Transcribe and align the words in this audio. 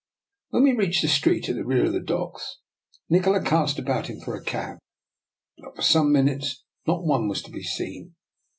When 0.49 0.63
we 0.63 0.71
reached 0.73 1.03
the 1.03 1.07
street 1.07 1.47
at 1.47 1.55
the 1.55 1.63
rear 1.63 1.85
of 1.85 1.93
the 1.93 1.99
docks 1.99 2.57
Ni 3.07 3.19
kola 3.19 3.39
cast 3.39 3.77
about 3.77 4.07
him 4.07 4.19
for 4.19 4.35
a 4.35 4.43
cab, 4.43 4.79
but 5.59 5.75
for 5.75 5.83
some 5.83 6.11
minutes 6.11 6.63
not 6.87 7.05
one 7.05 7.27
was 7.27 7.43
to 7.43 7.51
be 7.51 7.61
seen. 7.61 8.15